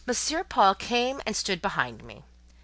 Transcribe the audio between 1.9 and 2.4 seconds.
me.